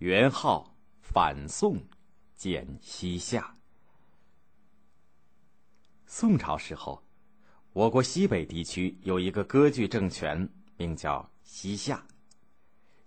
[0.00, 0.66] 元昊
[1.02, 1.78] 反宋，
[2.34, 3.54] 建西夏。
[6.06, 7.02] 宋朝时候，
[7.74, 12.02] 我国西北地区有一个割据政权，名叫西夏。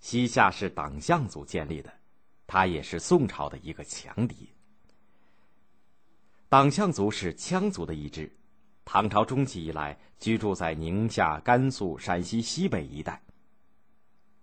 [0.02, 1.92] 西夏是党项族建立的，
[2.46, 4.48] 它也是宋朝的一个强敌。
[6.48, 8.32] 党项族是羌族的一支，
[8.86, 13.20] 唐朝中期以来居住在宁夏、甘肃、陕西西北一带。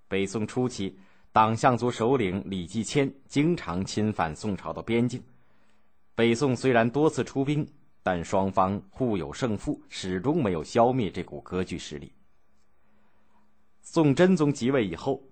[0.09, 0.99] 北宋初期。
[1.33, 5.23] 党项族首领李继迁经常侵犯宋朝的边境，
[6.17, 7.65] 北宋虽然多次出兵，
[8.03, 12.13] 但双方互有胜负，始终没有消灭这股割据势力。
[13.81, 15.23] 宋真宗即位以后，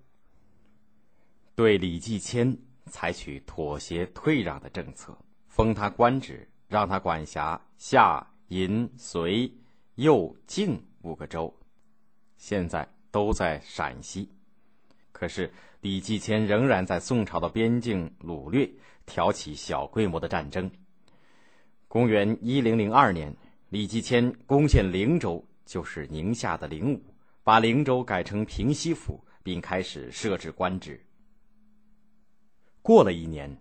[1.53, 5.17] 对李继迁采取妥协退让的政策，
[5.49, 9.53] 封他官职，让他管辖夏、银、隋、
[9.95, 11.53] 右、晋五个州，
[12.37, 14.29] 现在都在陕西。
[15.19, 15.51] 可是。
[15.81, 18.69] 李继迁仍然在宋朝的边境掳掠，
[19.05, 20.69] 挑起小规模的战争。
[21.87, 23.33] 公元一零零二年，
[23.69, 27.01] 李继迁攻陷灵州，就是宁夏的灵武，
[27.45, 31.01] 把灵州改成平西府，并开始设置官职。
[32.81, 33.57] 过了一年，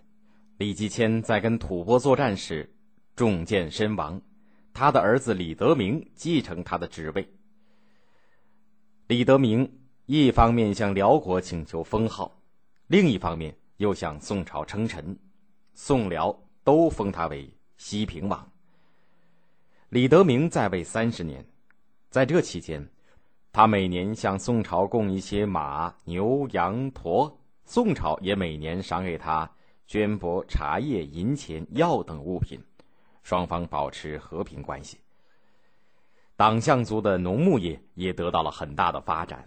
[0.56, 2.69] 李继迁在跟吐蕃作战时
[3.14, 4.20] 中箭身亡，
[4.75, 7.33] 他的儿子李德明继承他的职位。
[9.06, 9.78] 李德明。
[10.11, 12.33] 一方面向辽国请求封号，
[12.87, 15.14] 另一方面又向宋朝称臣，
[15.75, 18.51] 宋辽都封他为西平王。
[19.91, 21.45] 李德明在位三十年，
[22.09, 22.83] 在这期间，
[23.53, 29.47] 他每年向宋朝供一些马、牛、羊、驼，宋朝也每年赏给他
[29.86, 32.59] 绢帛、茶叶、银钱、药等物品，
[33.23, 34.97] 双方保持和平关系。
[36.34, 39.47] 党项族的农牧业也得到了很大的发展。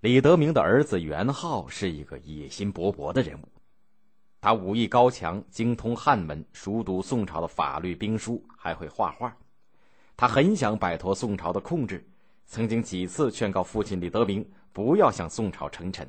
[0.00, 3.48] 李德明的儿子元昊是一个野心勃勃的人物，
[4.40, 9.36] 他武艺高强，精通汉文，熟读宋朝的法律兵书，还会画画。
[10.16, 12.08] 他很想摆脱宋朝的控制，
[12.46, 16.08] 曾经几次劝告父亲李德明不要向宋朝称臣。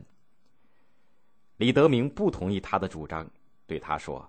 [1.57, 3.27] 李德明不同意他的主张，
[3.65, 4.23] 对他说：“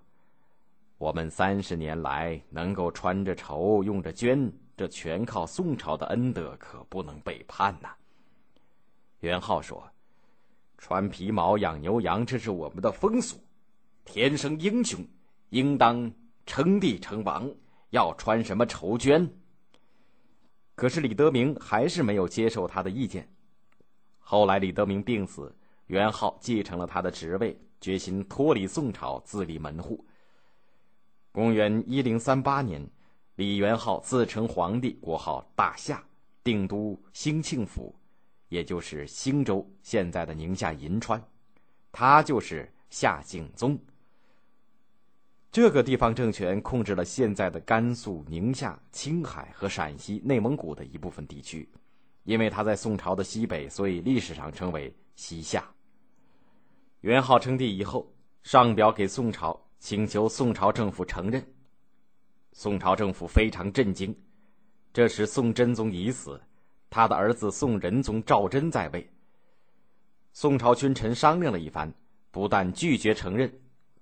[0.97, 7.91] 我们三十年来能够穿着绸，用着绢，这全靠宋朝的恩德，可不能背叛呐。”
[9.21, 9.87] 元昊说
[10.79, 13.37] ：“穿皮毛、养牛羊，这是我们的风俗。
[14.05, 15.07] 天生英雄，
[15.51, 16.11] 应当
[16.47, 17.51] 称帝称王，
[17.91, 19.29] 要穿什么绸绢？”
[20.75, 23.29] 可是李德明还是没有接受他的意见。
[24.19, 25.55] 后来李德明病死，
[25.89, 30.03] 元昊继承了他的职位，决心脱离宋朝，自立门户。
[31.31, 32.89] 公元一零三八年，
[33.35, 36.03] 李元昊自称皇帝，国号大夏，
[36.43, 37.95] 定都兴庆府。
[38.51, 41.21] 也就是兴州现在的宁夏银川，
[41.91, 43.79] 他就是夏景宗。
[45.51, 51.67] 这个地方政权控制了现在的甘肃、宁夏、青海和陕西、内蒙古的一部分地区。
[52.25, 55.65] 因为他在宋朝的西北，所以历史上称为西夏。
[57.01, 58.13] 元昊称帝以后，
[58.43, 61.43] 上表给宋朝，请求宋朝政府承认。
[62.53, 64.15] 宋朝政府非常震惊。
[64.93, 66.41] 这时宋真宗已死。
[66.91, 69.09] 他的儿子宋仁宗赵祯在位。
[70.33, 71.93] 宋朝君臣商量了一番，
[72.31, 73.51] 不但拒绝承认，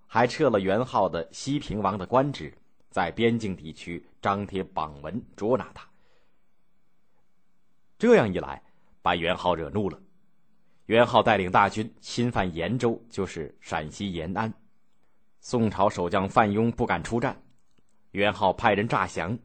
[0.06, 2.53] 还撤了元昊的西平王的官职，
[2.91, 5.87] 在边境地区张贴榜文捉拿他。
[7.98, 8.62] 这样一来，
[9.03, 10.00] 把元昊惹怒了。
[10.87, 14.53] 元昊带领大军侵犯延州，就是陕西延安。
[15.41, 17.43] 宋朝守将范雍不敢出战，
[18.12, 19.38] 元昊派人诈降，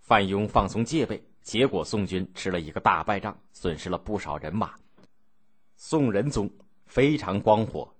[0.00, 1.22] 范雍放松戒备。
[1.42, 4.74] 结果，宋军吃了一个大败仗，损失了不少人马。
[5.76, 6.50] 宋仁宗
[6.86, 7.92] 非常光火，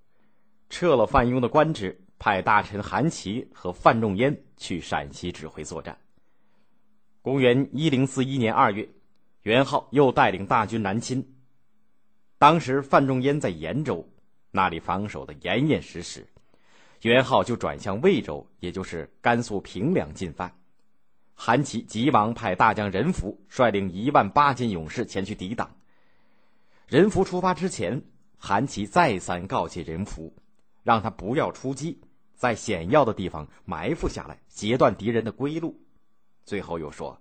[0.69, 5.97] 撤了范雍的官职，派大臣韩琦和范仲淹去陕西指挥作战。
[7.23, 8.87] 公元一零四一年二月，
[9.41, 11.35] 元昊又带领大军南侵。
[12.37, 14.07] 当时范仲淹在延州，
[14.51, 16.27] 那里防守的严严实实，
[17.01, 20.51] 元昊就转向魏州，也就是甘肃平凉进犯。
[21.43, 25.75] 韩琦急忙派大将任福率领一万八千勇士前去抵挡。
[26.85, 27.99] 任福出发之前，
[28.37, 30.31] 韩琦再三告诫任福，
[30.83, 31.99] 让他不要出击，
[32.35, 35.75] 在险要的地方埋伏下来，截断敌人的归路。
[36.45, 37.19] 最后又说：“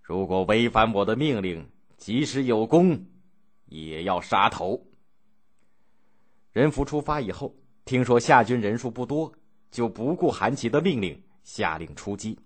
[0.00, 3.04] 如果违反我的命令，即使有功，
[3.66, 4.80] 也要杀头。”
[6.54, 7.52] 任福出发以后，
[7.84, 9.32] 听说夏军人数不多，
[9.72, 12.38] 就不顾韩琦的命令，下令出击。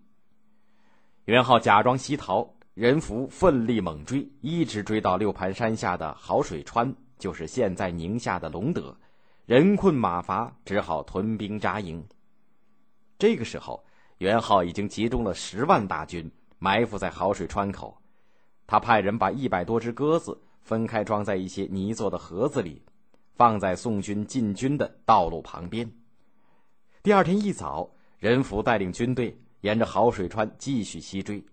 [1.27, 8.97] 元昊假装西逃，任福奋力猛追，一直追到六盘山下的好水川，就是现在宁夏的隆德，
[9.45, 12.07] 人困马乏，只好屯兵扎营。
[13.19, 13.85] 这个时候，
[14.19, 16.31] 元昊已经集中了十万大军，
[16.61, 17.99] 埋伏在好水川口。
[18.69, 22.81] 他派人把一百多只鸽子分开装在一些泥做的盒子里，
[23.35, 25.91] 放在宋军进军的道路旁边。
[27.03, 27.91] 第二天一早，
[28.21, 31.45] 任福带领军队沿着好水川继续西追。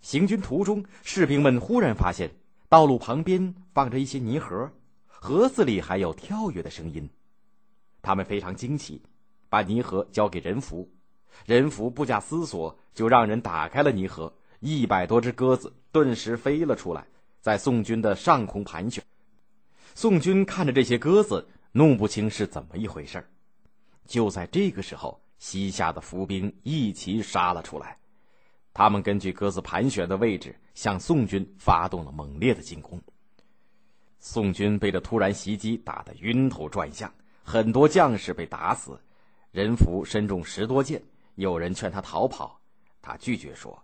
[0.00, 2.30] 行军途中，士兵们忽然发现
[2.68, 4.70] 道路旁边放着一些泥盒。
[5.06, 7.06] 盒子里还有跳跃的声音，
[8.00, 9.02] 他们非常惊奇，
[9.50, 10.90] 把泥盒交给任福，
[11.44, 17.06] 任福不假思索就让人打开了泥盒，一百多只鸽子顿时飞了出来，
[17.42, 19.04] 在宋军的上空盘旋。
[19.94, 23.22] 宋军看着这些鸽子，弄不清是怎么一回事
[24.06, 27.98] 就在这个时候，西夏的伏兵一齐杀了出来，
[28.74, 33.00] 他们根据鸽子盘旋的位置，向宋军发动了猛烈的进攻。
[34.18, 39.00] 宋军被这突然袭击打得晕头转向，很多将士被打死，
[39.50, 41.02] 任福身中十多箭。
[41.36, 42.60] 有人劝他逃跑，
[43.00, 43.82] 他拒绝说：“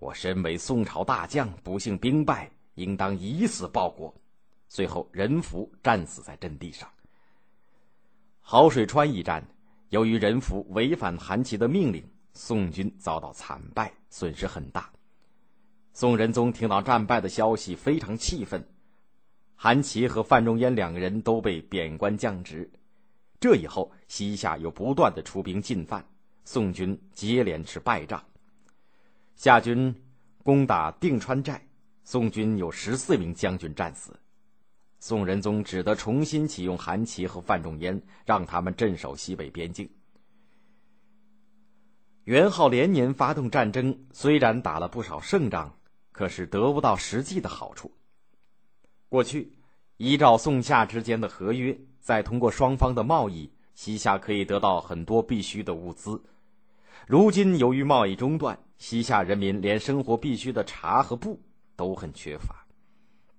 [0.00, 4.12] 我身为宋朝大将，不幸兵败，应当以死报国。”
[4.66, 6.90] 最后，任福战死在阵地上。
[8.40, 9.46] 好水川一战，
[9.90, 12.02] 由于人福违反韩琦的命令，
[12.32, 14.90] 宋军遭到惨败，损失很大。
[15.92, 18.66] 宋仁宗听到战败的消息，非常气愤。
[19.54, 22.70] 韩琦和范仲淹两个人都被贬官降职，
[23.40, 26.04] 这以后西夏又不断的出兵进犯，
[26.44, 28.22] 宋军接连吃败仗。
[29.36, 29.94] 夏军
[30.42, 31.64] 攻打定川寨，
[32.04, 34.18] 宋军有十四名将军战死，
[34.98, 39.88] 宋仁宗只得重新启用韩琦和范仲淹，让他们镇守西北边境。
[42.24, 45.78] 元昊连年发动战争，虽然打了不少胜仗，
[46.10, 47.92] 可是得不到实际的好处。
[49.08, 49.52] 过去，
[49.96, 56.20] 依照宋夏之间的合约，再通过双方的贸易，西夏可以得到很多必需的物资。
[57.06, 61.40] 如今由于贸易中断，西夏人民连生活必需的茶和布
[61.76, 62.66] 都很缺乏。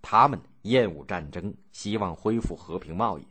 [0.01, 3.27] 他们厌恶战争，希望恢复和平贸易。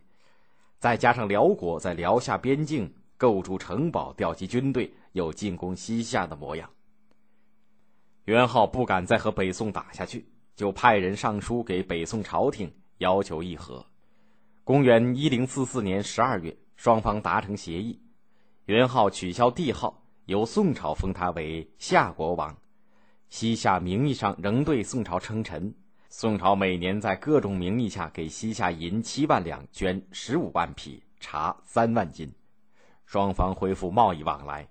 [0.78, 6.68] 再加上辽国在辽夏边境构筑城堡、调集军队，有进攻西夏的模样。
[8.24, 10.26] 元昊不敢再和北宋打下去。
[10.56, 13.84] 就派人上书给北宋朝廷，要求议和。
[14.64, 18.00] 公元一零四四年十二月，双方达成协议，
[18.64, 22.56] 元昊取消帝号，由宋朝封他为夏国王。
[23.28, 25.74] 西夏名义上仍对宋朝称臣。
[26.18, 32.32] 宋朝每年在各种名义下给西夏银七万两，绢十五万匹，茶三万斤。
[33.04, 34.66] 双方恢复贸易往来。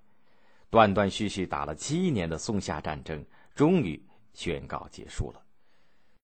[0.72, 4.04] 断断续续打了七年的宋夏战争，终于
[4.34, 5.45] 宣告结束了。